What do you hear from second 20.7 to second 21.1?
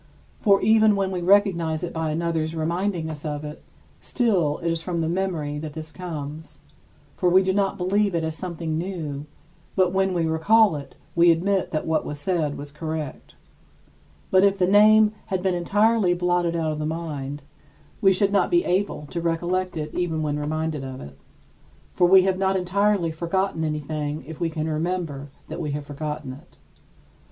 of